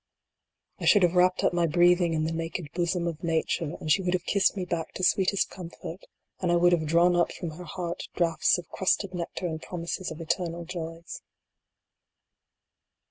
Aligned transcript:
I 0.79 0.85
should 0.85 1.03
have 1.03 1.13
wrapt 1.13 1.43
up 1.43 1.53
my 1.53 1.67
breathing 1.67 2.13
in 2.15 2.23
the 2.23 2.31
naked 2.31 2.71
bosom 2.73 3.05
of 3.05 3.21
Nature, 3.23 3.75
and 3.79 3.91
she 3.91 4.01
would 4.01 4.15
have 4.15 4.25
kissed 4.25 4.57
me 4.57 4.65
back 4.65 4.93
to 4.93 5.03
sweetest 5.03 5.51
comfort, 5.51 6.05
and 6.39 6.51
I 6.51 6.55
would 6.55 6.71
have 6.71 6.87
drawn 6.87 7.15
up 7.15 7.31
from 7.31 7.51
her 7.51 7.65
heart 7.65 8.07
draughts 8.15 8.57
of 8.57 8.67
crusted 8.69 9.13
nectar 9.13 9.45
and 9.45 9.61
promises 9.61 10.09
of 10.09 10.19
eternal 10.19 10.65
joys. 10.65 11.21